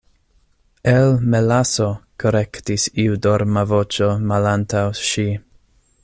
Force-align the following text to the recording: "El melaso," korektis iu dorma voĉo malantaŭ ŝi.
"El 0.93 1.11
melaso," 1.33 1.89
korektis 2.23 2.87
iu 3.03 3.19
dorma 3.27 3.65
voĉo 3.73 4.09
malantaŭ 4.31 4.85
ŝi. 5.11 5.27